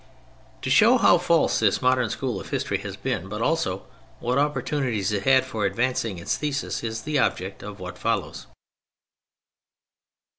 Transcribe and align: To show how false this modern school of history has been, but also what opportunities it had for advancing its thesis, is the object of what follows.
To 0.63 0.71
show 0.71 0.97
how 0.97 1.19
false 1.19 1.59
this 1.59 1.79
modern 1.79 2.09
school 2.09 2.41
of 2.41 2.49
history 2.49 2.79
has 2.79 2.97
been, 2.97 3.29
but 3.29 3.39
also 3.39 3.85
what 4.19 4.39
opportunities 4.39 5.11
it 5.11 5.25
had 5.25 5.45
for 5.45 5.63
advancing 5.63 6.17
its 6.17 6.37
thesis, 6.37 6.83
is 6.83 7.03
the 7.03 7.19
object 7.19 7.61
of 7.61 7.79
what 7.79 7.99
follows. 7.99 8.47